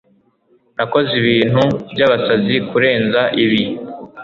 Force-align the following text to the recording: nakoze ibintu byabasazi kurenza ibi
nakoze 0.77 1.11
ibintu 1.21 1.63
byabasazi 1.91 2.55
kurenza 2.69 3.21
ibi 3.43 3.61